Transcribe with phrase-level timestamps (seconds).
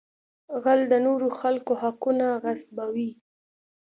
[0.63, 3.09] غل د نورو خلکو حقونه غصبوي